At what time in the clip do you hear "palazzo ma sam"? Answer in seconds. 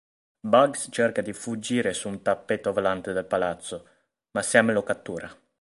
3.27-4.73